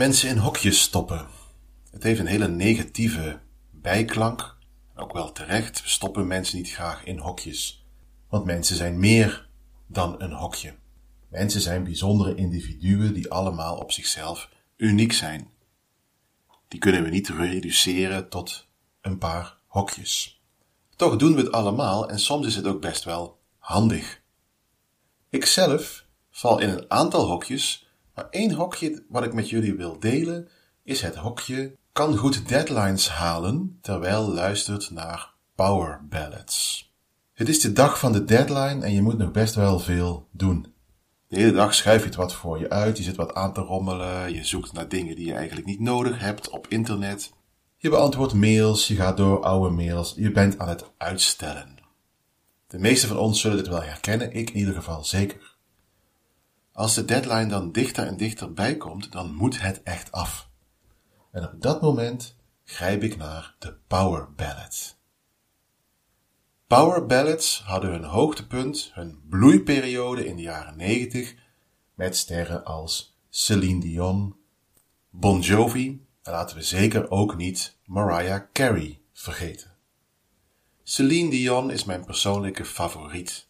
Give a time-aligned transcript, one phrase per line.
[0.00, 1.26] Mensen in hokjes stoppen.
[1.90, 4.56] Het heeft een hele negatieve bijklank.
[4.96, 7.86] Ook wel terecht, we stoppen mensen niet graag in hokjes.
[8.28, 9.48] Want mensen zijn meer
[9.86, 10.74] dan een hokje.
[11.28, 15.50] Mensen zijn bijzondere individuen die allemaal op zichzelf uniek zijn.
[16.68, 18.66] Die kunnen we niet reduceren tot
[19.00, 20.42] een paar hokjes.
[20.96, 24.20] Toch doen we het allemaal en soms is het ook best wel handig.
[25.30, 30.48] Ikzelf val in een aantal hokjes maar één hokje wat ik met jullie wil delen
[30.82, 36.88] is het hokje kan goed deadlines halen terwijl luistert naar power ballads.
[37.32, 40.66] Het is de dag van de deadline en je moet nog best wel veel doen.
[41.28, 43.60] De hele dag schuif je het wat voor je uit, je zit wat aan te
[43.60, 47.32] rommelen, je zoekt naar dingen die je eigenlijk niet nodig hebt op internet.
[47.76, 51.78] Je beantwoordt mails, je gaat door oude mails, je bent aan het uitstellen.
[52.66, 55.49] De meeste van ons zullen dit wel herkennen, ik in ieder geval zeker.
[56.80, 60.48] Als de deadline dan dichter en dichterbij komt, dan moet het echt af.
[61.32, 64.96] En op dat moment grijp ik naar de power ballad.
[66.66, 71.34] Power ballads hadden hun hoogtepunt, hun bloeiperiode in de jaren 90
[71.94, 74.36] met sterren als Celine Dion,
[75.10, 79.76] Bon Jovi en laten we zeker ook niet Mariah Carey vergeten.
[80.82, 83.49] Celine Dion is mijn persoonlijke favoriet.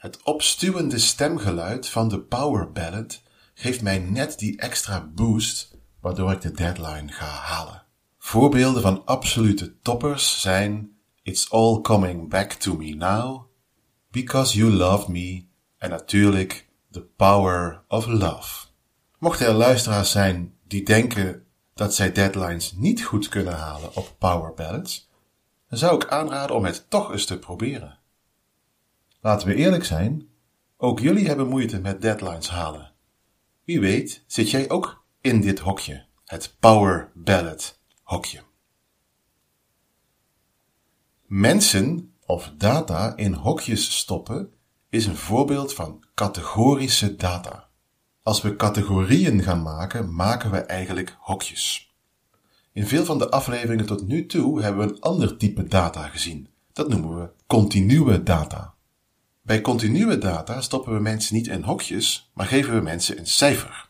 [0.00, 3.22] Het opstuwende stemgeluid van de power ballad
[3.54, 7.86] geeft mij net die extra boost waardoor ik de deadline ga halen.
[8.18, 13.46] Voorbeelden van absolute toppers zijn It's All Coming Back to Me Now,
[14.10, 15.46] Because You Love Me
[15.78, 18.66] en natuurlijk The Power of Love.
[19.18, 24.54] Mochten er luisteraars zijn die denken dat zij deadlines niet goed kunnen halen op power
[24.54, 25.10] ballads,
[25.68, 27.99] dan zou ik aanraden om het toch eens te proberen.
[29.20, 30.28] Laten we eerlijk zijn,
[30.76, 32.92] ook jullie hebben moeite met deadlines halen.
[33.64, 38.42] Wie weet zit jij ook in dit hokje, het power ballad hokje.
[41.26, 44.52] Mensen of data in hokjes stoppen
[44.88, 47.68] is een voorbeeld van categorische data.
[48.22, 51.94] Als we categorieën gaan maken, maken we eigenlijk hokjes.
[52.72, 56.48] In veel van de afleveringen tot nu toe hebben we een ander type data gezien.
[56.72, 58.74] Dat noemen we continue data.
[59.42, 63.88] Bij continue data stoppen we mensen niet in hokjes, maar geven we mensen een cijfer.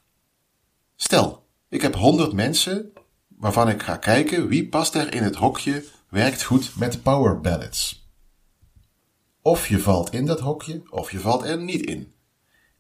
[0.97, 2.93] Stel, ik heb 100 mensen
[3.29, 8.09] waarvan ik ga kijken wie past er in het hokje werkt goed met power ballads.
[9.43, 12.13] Of je valt in dat hokje, of je valt er niet in.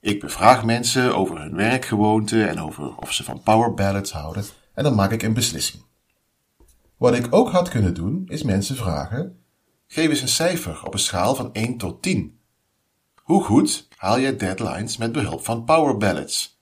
[0.00, 4.44] Ik bevraag mensen over hun werkgewoonten en over of ze van power ballads houden
[4.74, 5.82] en dan maak ik een beslissing.
[6.96, 9.38] Wat ik ook had kunnen doen, is mensen vragen:
[9.86, 12.39] geef eens een cijfer op een schaal van 1 tot 10.
[13.30, 16.60] Hoe goed haal je deadlines met behulp van power ballads?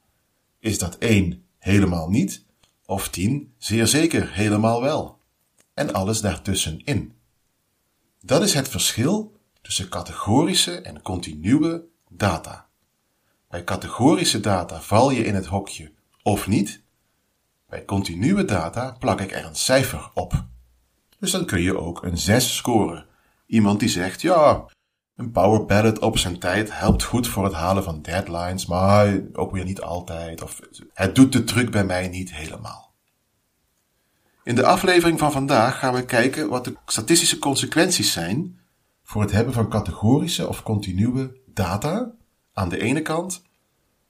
[0.58, 2.44] Is dat 1 helemaal niet
[2.86, 5.18] of 10 zeer zeker helemaal wel?
[5.74, 7.12] En alles daartussenin.
[8.20, 12.68] Dat is het verschil tussen categorische en continue data.
[13.48, 15.92] Bij categorische data val je in het hokje
[16.22, 16.82] of niet.
[17.68, 20.44] Bij continue data plak ik er een cijfer op.
[21.18, 23.06] Dus dan kun je ook een 6 scoren.
[23.46, 24.66] Iemand die zegt, ja,
[25.18, 29.52] een power ballad op zijn tijd helpt goed voor het halen van deadlines, maar ook
[29.52, 30.42] weer niet altijd.
[30.42, 30.60] Of
[30.92, 32.92] het doet de truc bij mij niet helemaal.
[34.44, 38.58] In de aflevering van vandaag gaan we kijken wat de statistische consequenties zijn
[39.02, 42.10] voor het hebben van categorische of continue data
[42.52, 43.42] aan de ene kant.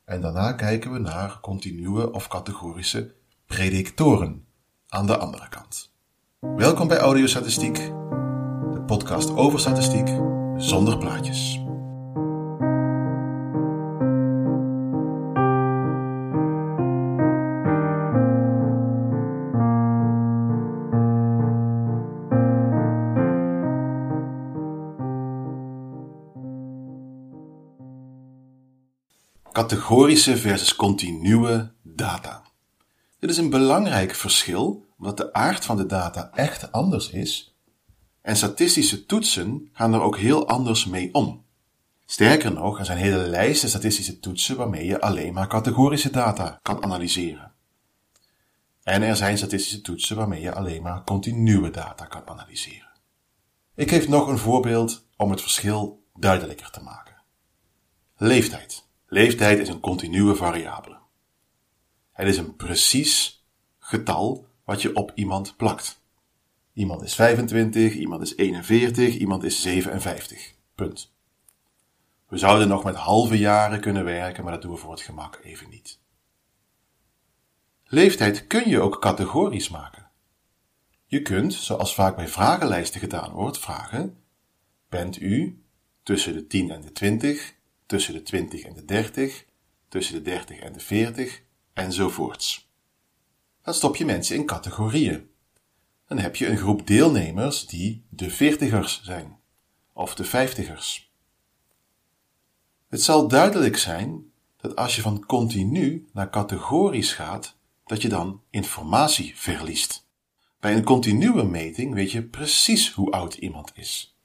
[0.05, 3.15] En daarna kijken we naar continue of categorische
[3.47, 4.45] predictoren
[4.89, 5.93] aan de andere kant.
[6.41, 11.63] Welkom bij Audiostatistiek, de podcast over statistiek zonder plaatjes.
[29.53, 32.43] Categorische versus continue data.
[33.19, 37.58] Dit is een belangrijk verschil, omdat de aard van de data echt anders is
[38.29, 41.45] en statistische toetsen gaan er ook heel anders mee om.
[42.07, 46.83] Sterker nog, er zijn hele lijsten statistische toetsen waarmee je alleen maar categorische data kan
[46.83, 47.53] analyseren.
[48.83, 52.91] En er zijn statistische toetsen waarmee je alleen maar continue data kan analyseren.
[53.75, 57.17] Ik geef nog een voorbeeld om het verschil duidelijker te maken.
[58.17, 58.85] Leeftijd.
[59.07, 60.99] Leeftijd is een continue variabele.
[62.13, 63.45] Het is een precies
[63.79, 65.98] getal wat je op iemand plakt.
[66.79, 70.55] Iemand is 25, iemand is 41, iemand is 57.
[70.75, 71.13] Punt.
[72.29, 75.41] We zouden nog met halve jaren kunnen werken, maar dat doen we voor het gemak
[75.43, 76.01] even niet.
[77.85, 80.11] Leeftijd kun je ook categorisch maken.
[81.07, 84.23] Je kunt, zoals vaak bij vragenlijsten gedaan wordt, vragen:
[84.89, 85.63] Bent u
[86.03, 87.55] tussen de 10 en de 20,
[87.87, 89.45] tussen de 20 en de 30,
[89.89, 91.43] tussen de 30 en de 40
[91.73, 92.71] enzovoorts.
[93.63, 95.37] Dan stop je mensen in categorieën.
[96.09, 99.39] Dan heb je een groep deelnemers die de 40ers zijn
[99.93, 101.07] of de 50ers.
[102.89, 108.43] Het zal duidelijk zijn dat als je van continu naar categorisch gaat, dat je dan
[108.51, 110.07] informatie verliest.
[110.61, 114.17] Bij een continue meting weet je precies hoe oud iemand is.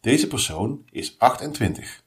[0.00, 2.04] Deze persoon is 28.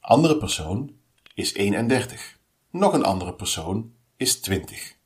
[0.00, 0.96] Andere persoon
[1.34, 2.38] is 31.
[2.70, 4.96] Nog een andere persoon is 20.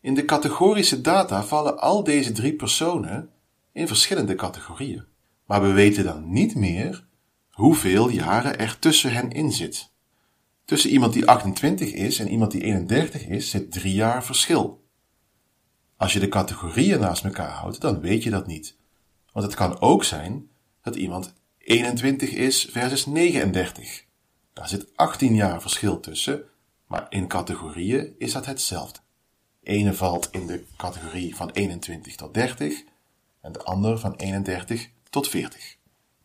[0.00, 3.30] In de categorische data vallen al deze drie personen
[3.72, 5.04] in verschillende categorieën.
[5.44, 7.06] Maar we weten dan niet meer
[7.50, 9.90] hoeveel jaren er tussen hen in zit.
[10.64, 14.84] Tussen iemand die 28 is en iemand die 31 is, zit drie jaar verschil.
[15.96, 18.76] Als je de categorieën naast elkaar houdt, dan weet je dat niet.
[19.32, 20.50] Want het kan ook zijn
[20.82, 24.04] dat iemand 21 is versus 39.
[24.52, 26.42] Daar zit 18 jaar verschil tussen,
[26.86, 29.00] maar in categorieën is dat hetzelfde.
[29.62, 32.82] Ene valt in de categorie van 21 tot 30
[33.40, 35.76] en de ander van 31 tot 40.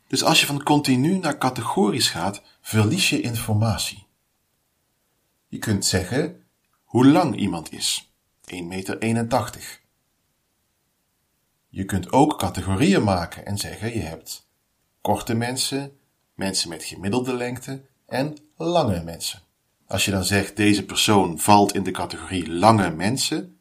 [0.07, 4.05] Dus als je van continu naar categorisch gaat, verlies je informatie.
[5.47, 6.43] Je kunt zeggen
[6.83, 8.11] hoe lang iemand is.
[8.51, 8.99] 1,81 meter.
[11.69, 14.47] Je kunt ook categorieën maken en zeggen je hebt
[15.01, 15.97] korte mensen,
[16.33, 19.41] mensen met gemiddelde lengte en lange mensen.
[19.87, 23.57] Als je dan zegt deze persoon valt in de categorie lange mensen,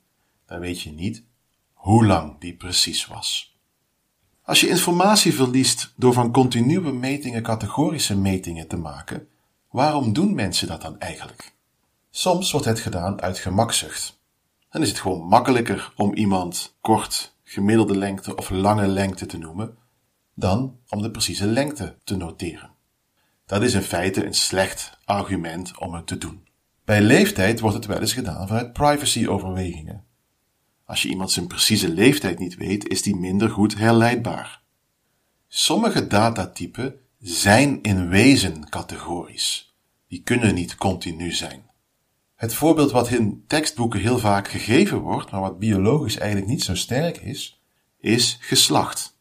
[0.47, 1.25] dan weet je niet
[1.73, 3.59] hoe lang die precies was.
[4.43, 9.29] Als je informatie verliest door van continue metingen categorische metingen te maken,
[9.71, 11.55] waarom doen mensen dat dan eigenlijk?
[12.11, 14.21] Soms wordt het gedaan uit gemakzucht.
[14.71, 19.77] Dan is het gewoon makkelijker om iemand kort, gemiddelde lengte of lange lengte te noemen,
[20.35, 22.74] dan om de precieze lengte te noteren.
[23.47, 26.47] Dat is in feite een slecht argument om het te doen.
[26.85, 30.05] Bij leeftijd wordt het wel eens gedaan vanuit privacy-overwegingen.
[30.85, 34.63] Als je iemand zijn precieze leeftijd niet weet, is die minder goed herleidbaar.
[35.49, 39.75] Sommige datatypen zijn in wezen categorisch.
[40.09, 41.71] Die kunnen niet continu zijn.
[42.35, 46.75] Het voorbeeld wat in tekstboeken heel vaak gegeven wordt, maar wat biologisch eigenlijk niet zo
[46.75, 47.63] sterk is,
[47.99, 49.14] is geslacht.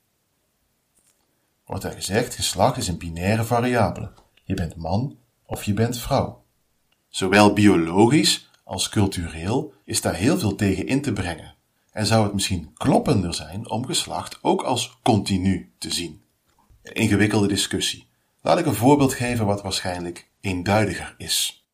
[1.74, 4.12] Wordt er gezegd, geslacht is een binaire variabele.
[4.44, 6.44] Je bent man of je bent vrouw.
[7.10, 11.56] Zowel biologisch als cultureel is daar heel veel tegen in te brengen
[11.92, 16.22] en zou het misschien kloppender zijn om geslacht ook als continu te zien.
[16.84, 18.08] Een ingewikkelde discussie.
[18.42, 21.66] Laat ik een voorbeeld geven wat waarschijnlijk eenduidiger is.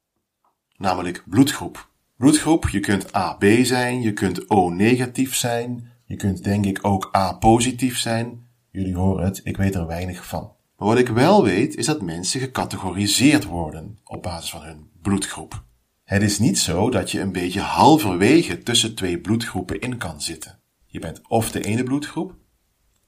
[0.77, 1.89] Namelijk bloedgroep.
[2.15, 7.11] Bloedgroep, je kunt AB zijn, je kunt O negatief zijn, je kunt denk ik ook
[7.15, 8.47] A positief zijn.
[8.79, 10.51] Jullie horen het, ik weet er weinig van.
[10.77, 15.63] Maar wat ik wel weet is dat mensen gecategoriseerd worden op basis van hun bloedgroep.
[16.03, 20.59] Het is niet zo dat je een beetje halverwege tussen twee bloedgroepen in kan zitten.
[20.85, 22.35] Je bent of de ene bloedgroep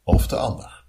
[0.04, 0.86] of de ander.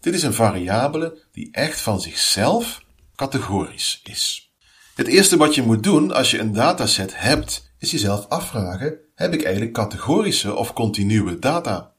[0.00, 2.84] Dit is een variabele die echt van zichzelf
[3.14, 4.52] categorisch is.
[4.94, 9.32] Het eerste wat je moet doen als je een dataset hebt, is jezelf afvragen: heb
[9.32, 11.94] ik eigenlijk categorische of continue data?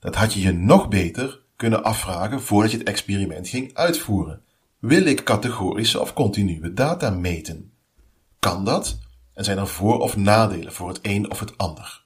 [0.00, 4.42] Dat had je je nog beter kunnen afvragen voordat je het experiment ging uitvoeren.
[4.78, 7.72] Wil ik categorische of continue data meten?
[8.38, 8.98] Kan dat?
[9.34, 12.04] En zijn er voor- of nadelen voor het een of het ander?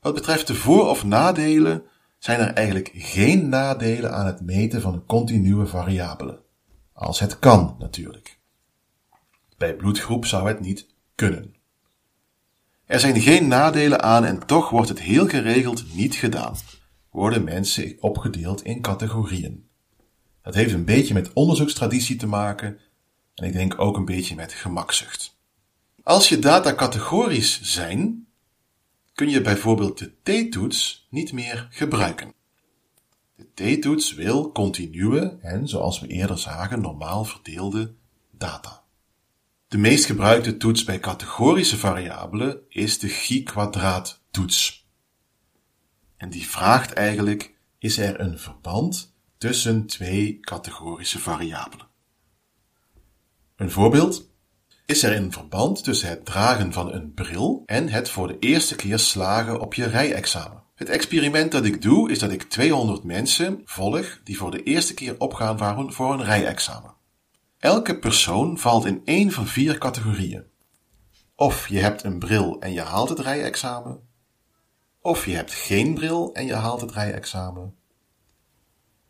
[0.00, 1.82] Wat betreft de voor- of nadelen
[2.18, 6.42] zijn er eigenlijk geen nadelen aan het meten van continue variabele.
[6.92, 8.38] Als het kan, natuurlijk.
[9.56, 11.54] Bij bloedgroep zou het niet kunnen.
[12.86, 16.54] Er zijn geen nadelen aan en toch wordt het heel geregeld niet gedaan.
[17.14, 19.68] Worden mensen opgedeeld in categorieën.
[20.42, 22.78] Dat heeft een beetje met onderzoekstraditie te maken
[23.34, 25.36] en ik denk ook een beetje met gemakzucht.
[26.02, 28.26] Als je data categorisch zijn,
[29.12, 32.32] kun je bijvoorbeeld de t-toets niet meer gebruiken.
[33.36, 37.94] De t-toets wil continue en, zoals we eerder zagen, normaal verdeelde
[38.30, 38.82] data.
[39.68, 44.83] De meest gebruikte toets bij categorische variabelen is de chi-kwadraat toets.
[46.24, 51.86] En die vraagt eigenlijk, is er een verband tussen twee categorische variabelen?
[53.56, 54.30] Een voorbeeld
[54.86, 58.76] is er een verband tussen het dragen van een bril en het voor de eerste
[58.76, 60.62] keer slagen op je rijexamen.
[60.74, 64.94] Het experiment dat ik doe is dat ik 200 mensen volg die voor de eerste
[64.94, 66.94] keer opgaan voor een rijexamen.
[67.58, 70.44] Elke persoon valt in één van vier categorieën.
[71.36, 74.03] Of je hebt een bril en je haalt het rijexamen.
[75.06, 77.76] Of je hebt geen bril en je haalt het rijexamen.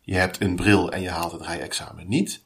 [0.01, 2.45] Je hebt een bril en je haalt het rijexamen niet.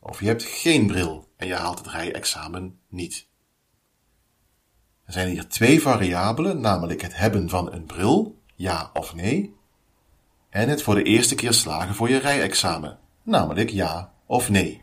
[0.00, 3.28] Of je hebt geen bril en je haalt het rijexamen niet.
[5.04, 9.54] Er zijn hier twee variabelen, namelijk het hebben van een bril, ja of nee,
[10.50, 14.82] en het voor de eerste keer slagen voor je rijexamen, namelijk ja of nee.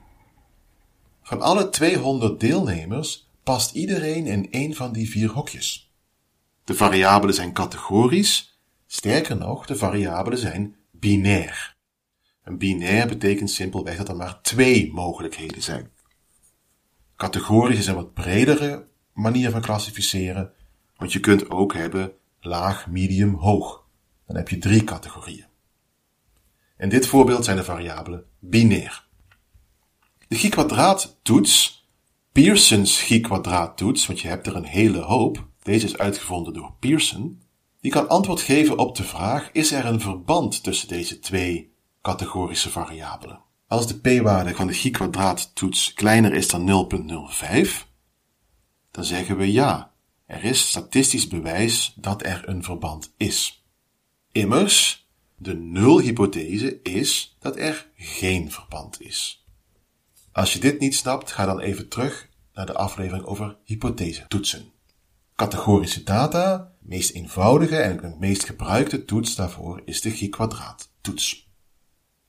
[1.22, 5.89] Van alle 200 deelnemers past iedereen in een van die vier hokjes.
[6.70, 11.76] De variabelen zijn categorisch, sterker nog, de variabelen zijn binair.
[12.44, 15.92] Een binair betekent simpelweg dat er maar twee mogelijkheden zijn.
[17.16, 20.52] Categorisch is een wat bredere manier van klassificeren,
[20.96, 23.86] want je kunt ook hebben laag, medium, hoog.
[24.28, 25.48] Dan heb je drie categorieën.
[26.78, 29.08] In dit voorbeeld zijn de variabelen binair.
[30.28, 31.88] De G-kwadraat-toets,
[32.32, 37.42] Pearson's G-kwadraat-toets, want je hebt er een hele hoop, deze is uitgevonden door Pearson,
[37.82, 42.70] die kan antwoord geven op de vraag: is er een verband tussen deze twee categorische
[42.70, 43.42] variabelen?
[43.68, 46.90] Als de p-waarde van de G-kwadraat-toets kleiner is dan
[47.64, 47.70] 0,05,
[48.92, 49.94] dan zeggen we ja,
[50.26, 53.66] er is statistisch bewijs dat er een verband is.
[54.32, 59.46] Immers, de nulhypothese is dat er geen verband is.
[60.32, 64.78] Als je dit niet snapt, ga dan even terug naar de aflevering over hypothese-toetsen.
[65.40, 71.50] Categorische data, meest eenvoudige en de meest gebruikte toets daarvoor is de G-kwadraat-toets.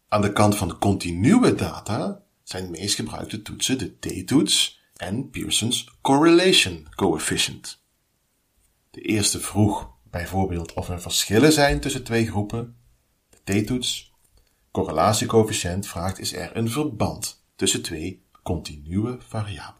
[0.08, 5.30] Aan de kant van de continue data zijn de meest gebruikte toetsen de t-toets en
[5.30, 7.82] Pearson's correlation coefficient.
[8.90, 12.76] De eerste vroeg bijvoorbeeld of er verschillen zijn tussen twee groepen.
[13.44, 14.12] De t-toets,
[14.70, 19.78] correlatiecoëfficiënt vraagt is er een verband tussen twee continue variabelen.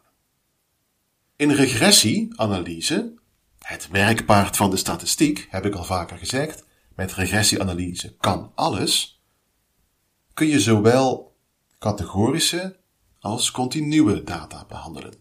[1.37, 3.19] In regressieanalyse,
[3.67, 6.65] het merkpaard van de statistiek, heb ik al vaker gezegd,
[6.95, 9.23] met regressieanalyse kan alles,
[10.35, 11.37] kun je zowel
[11.79, 12.79] categorische
[13.21, 15.15] als continue data behandelen.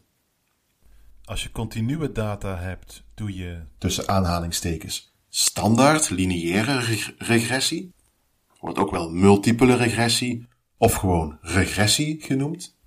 [1.25, 6.79] Als je continue data hebt, doe je tussen aanhalingstekens standaard lineaire
[7.17, 7.93] regressie,
[8.59, 12.77] wordt ook wel multiple regressie of gewoon regressie genoemd.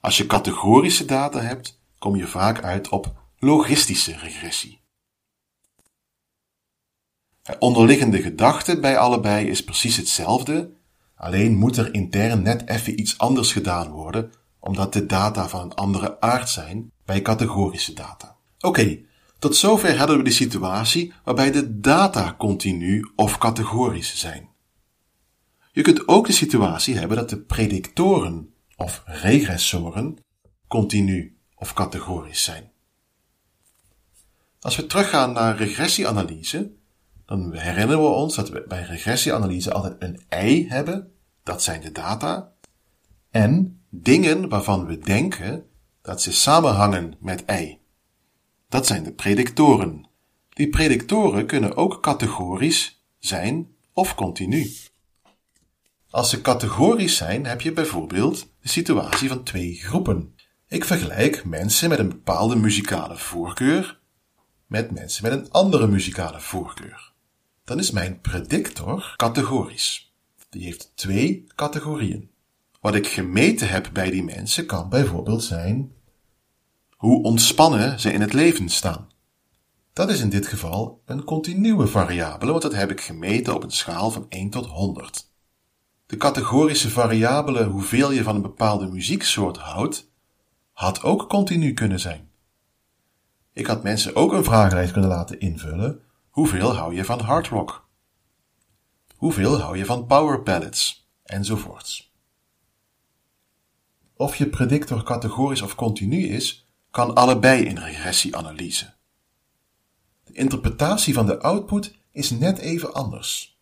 [0.00, 4.80] Als je categorische data hebt, kom je vaak uit op logistische regressie.
[7.42, 10.72] De onderliggende gedachte bij allebei is precies hetzelfde,
[11.14, 15.74] alleen moet er intern net even iets anders gedaan worden, omdat de data van een
[15.74, 18.36] andere aard zijn bij categorische data.
[18.60, 19.00] Oké,
[19.38, 24.48] tot zover hadden we de situatie waarbij de data continu of categorisch zijn.
[25.72, 30.16] Je kunt ook de situatie hebben dat de predictoren of regressoren
[30.68, 32.72] continu of categorisch zijn.
[34.60, 36.72] Als we teruggaan naar regressieanalyse,
[37.26, 41.12] dan herinneren we ons dat we bij regressieanalyse altijd een ei hebben,
[41.42, 42.52] dat zijn de data,
[43.30, 45.66] en dingen waarvan we denken
[46.02, 47.78] dat ze samenhangen met ei.
[48.68, 50.08] Dat zijn de predictoren.
[50.48, 54.70] Die predictoren kunnen ook categorisch zijn of continu.
[56.10, 60.34] Als ze categorisch zijn, heb je bijvoorbeeld de situatie van twee groepen.
[60.68, 63.99] Ik vergelijk mensen met een bepaalde muzikale voorkeur
[64.70, 67.12] met mensen met een andere muzikale voorkeur.
[67.64, 70.12] Dan is mijn predictor categorisch.
[70.48, 72.30] Die heeft twee categorieën.
[72.80, 75.92] Wat ik gemeten heb bij die mensen kan bijvoorbeeld zijn
[76.96, 79.08] hoe ontspannen ze in het leven staan.
[79.92, 83.70] Dat is in dit geval een continue variabele, want dat heb ik gemeten op een
[83.70, 85.30] schaal van 1 tot 100.
[86.06, 90.10] De categorische variabele hoeveel je van een bepaalde muzieksoort houdt,
[90.72, 92.29] had ook continu kunnen zijn.
[93.52, 96.00] Ik had mensen ook een vragenlijst kunnen laten invullen.
[96.30, 97.88] Hoeveel hou je van hard rock?
[99.16, 101.08] Hoeveel hou je van power ballads?
[101.22, 102.12] Enzovoorts.
[104.14, 108.92] Of je predictor categorisch of continu is, kan allebei in regressieanalyse.
[110.24, 113.58] De interpretatie van de output is net even anders.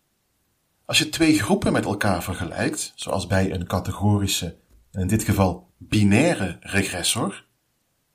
[0.85, 4.59] Als je twee groepen met elkaar vergelijkt, zoals bij een categorische
[4.91, 7.47] en in dit geval binaire regressor,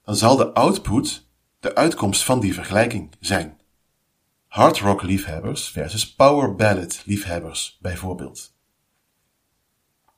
[0.04, 1.23] dan zal de output
[1.64, 3.60] de uitkomst van die vergelijking zijn.
[4.48, 8.54] Hard rock liefhebbers versus power ballad liefhebbers bijvoorbeeld.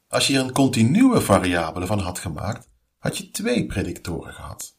[0.07, 4.77] Als je hier een continue variabele van had gemaakt, had je twee predictoren gehad.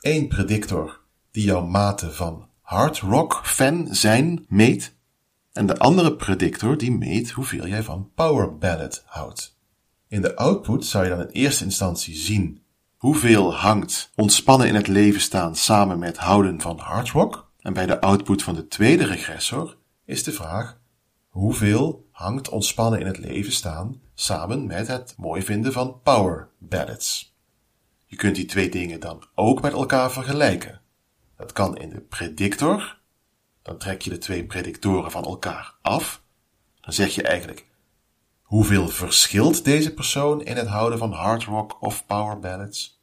[0.00, 1.00] Eén predictor
[1.30, 4.94] die jouw mate van hard rock fan zijn meet
[5.52, 9.58] en de andere predictor die meet hoeveel jij van power ballad houdt.
[10.08, 12.65] In de output zou je dan in eerste instantie zien
[12.96, 17.50] hoeveel hangt ontspannen in het leven staan samen met houden van hard rock?
[17.60, 20.78] En bij de output van de tweede regressor is de vraag
[21.28, 27.34] hoeveel hangt ontspannen in het leven staan samen met het mooi vinden van power ballads.
[28.06, 30.80] Je kunt die twee dingen dan ook met elkaar vergelijken.
[31.36, 32.98] Dat kan in de predictor.
[33.62, 36.22] Dan trek je de twee predictoren van elkaar af.
[36.80, 37.65] Dan zeg je eigenlijk
[38.46, 43.00] hoeveel verschilt deze persoon in het houden van hard rock of power ballads.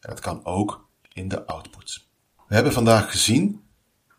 [0.00, 2.06] En dat kan ook in de output.
[2.48, 3.64] We hebben vandaag gezien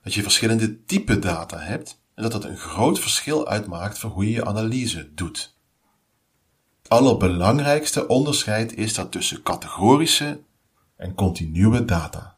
[0.03, 4.25] dat je verschillende type data hebt en dat dat een groot verschil uitmaakt voor hoe
[4.25, 5.55] je je analyse doet.
[6.81, 10.41] Het allerbelangrijkste onderscheid is dat tussen categorische
[10.95, 12.37] en continue data.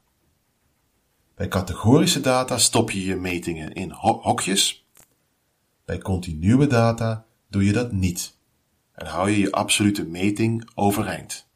[1.36, 4.88] Bij categorische data stop je je metingen in hokjes.
[5.86, 8.38] Bij continue data doe je dat niet
[8.92, 11.48] en hou je je absolute meting overeind.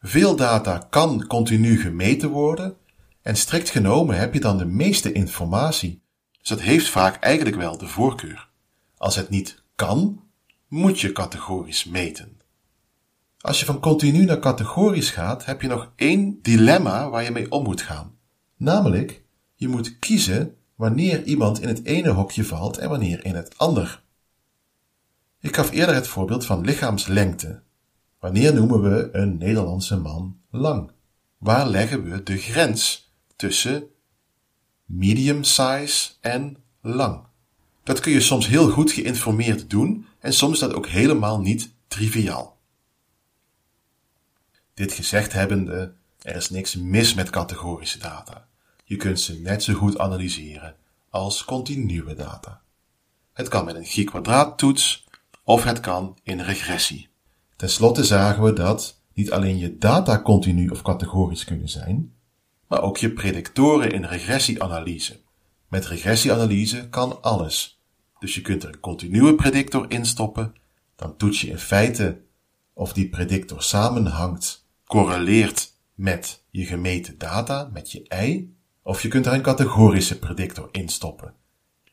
[0.00, 2.76] Veel data kan continu gemeten worden
[3.22, 6.02] en strikt genomen heb je dan de meeste informatie.
[6.38, 8.48] Dus dat heeft vaak eigenlijk wel de voorkeur.
[8.96, 10.22] Als het niet kan,
[10.68, 12.40] moet je categorisch meten.
[13.40, 17.50] Als je van continu naar categorisch gaat, heb je nog één dilemma waar je mee
[17.50, 18.16] om moet gaan.
[18.56, 19.22] Namelijk,
[19.54, 24.08] je moet kiezen wanneer iemand in het ene hokje valt en wanneer in het ander.
[25.42, 27.62] Ik gaf eerder het voorbeeld van lichaamslengte.
[28.18, 30.90] Wanneer noemen we een Nederlandse man lang?
[31.38, 33.84] Waar leggen we de grens tussen
[34.84, 37.24] medium size en lang?
[37.82, 42.58] Dat kun je soms heel goed geïnformeerd doen en soms dat ook helemaal niet triviaal.
[44.74, 48.48] Dit gezegd hebbende, er is niks mis met categorische data.
[48.84, 50.76] Je kunt ze net zo goed analyseren
[51.10, 52.62] als continue data.
[53.32, 55.08] Het kan met een G-kwadraattoets
[55.50, 57.08] of het kan in regressie.
[57.56, 62.12] Ten slotte zagen we dat niet alleen je data continu of categorisch kunnen zijn,
[62.66, 65.20] maar ook je predictoren in regressieanalyse.
[65.68, 67.82] Met regressieanalyse kan alles.
[68.18, 70.54] Dus je kunt er een continue predictor in stoppen,
[70.96, 72.20] dan toets je in feite
[72.72, 79.26] of die predictor samenhangt, correleert met je gemeten data, met je ei, of je kunt
[79.26, 81.34] er een categorische predictor in stoppen.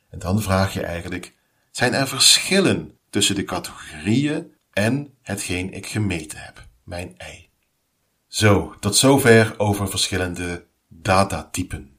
[0.10, 1.36] En dan vraag je eigenlijk,
[1.72, 7.49] zijn er verschillen tussen de categorieën en hetgeen ik gemeten heb, mijn ei.
[8.27, 11.97] Zo, tot zover over verschillende datatypen.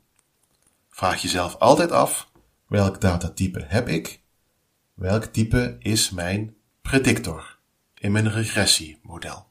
[0.91, 2.31] Vraag jezelf altijd af,
[2.67, 4.21] welk datatype heb ik?
[4.95, 7.59] Welk type is mijn predictor
[7.95, 9.47] in mijn regressiemodel?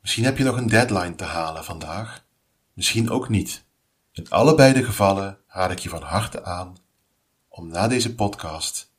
[0.00, 2.24] Misschien heb je nog een deadline te halen vandaag,
[2.72, 3.64] misschien ook niet.
[4.12, 6.76] In allebei de gevallen raad ik je van harte aan
[7.48, 8.91] om na deze podcast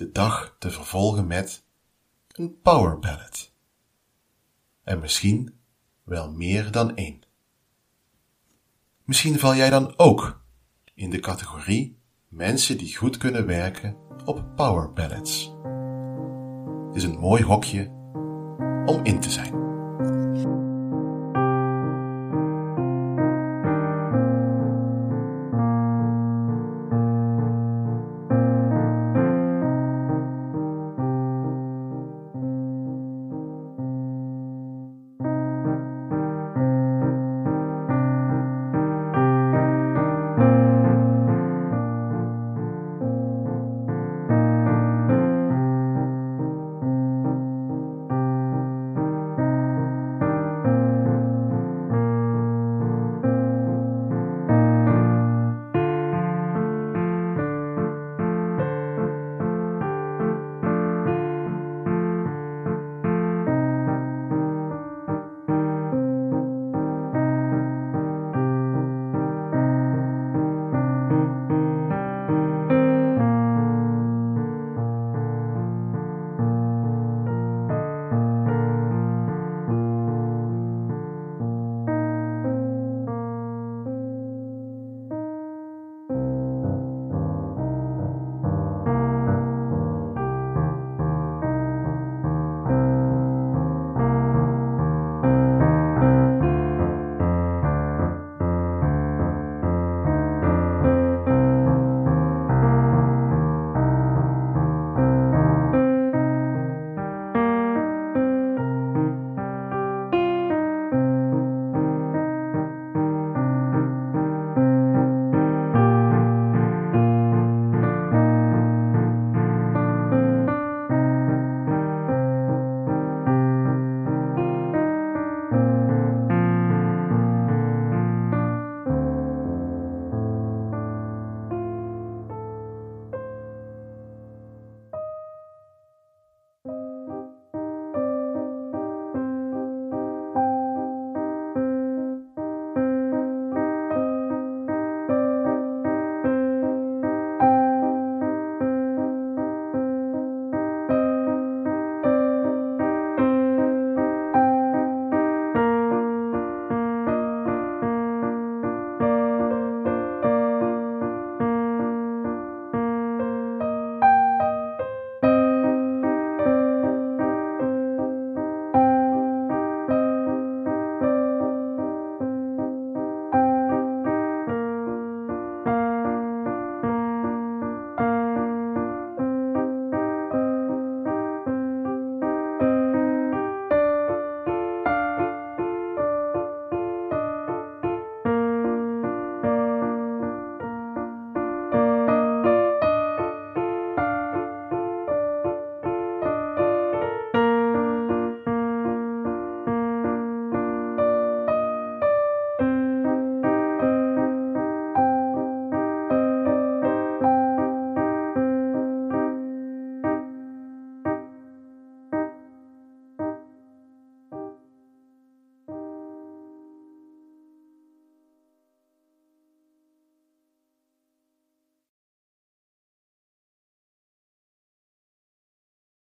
[0.00, 1.64] de dag te vervolgen met
[2.28, 3.52] een power ballad.
[4.82, 5.60] En misschien
[6.02, 7.20] wel meer dan één.
[9.04, 10.44] Misschien val jij dan ook
[10.94, 15.52] in de categorie mensen die goed kunnen werken op power ballads.
[16.86, 17.88] Het is een mooi hokje
[18.86, 19.69] om in te zijn.